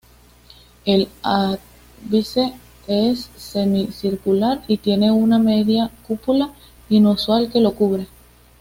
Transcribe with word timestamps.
El 0.85 1.09
ábside 1.21 2.55
es 2.87 3.29
semicircular, 3.37 4.63
y 4.67 4.77
tiene 4.77 5.11
una 5.11 5.37
media 5.37 5.91
cúpula 6.07 6.53
inusual 6.89 7.51
que 7.51 7.59
lo 7.59 7.75
cubre. 7.75 8.07